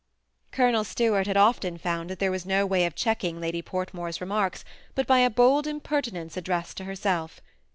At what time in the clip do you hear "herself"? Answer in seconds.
6.85-7.39